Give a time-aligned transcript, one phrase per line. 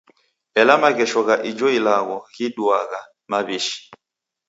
[0.61, 3.79] Ela maghesho gha ijo ilagho giduaghai maw'ishi.